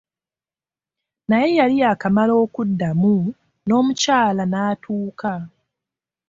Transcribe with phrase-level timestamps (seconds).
[1.27, 3.15] Naye yali yaakamala okuddamu,
[3.65, 5.33] n'omukyala n'atuuka.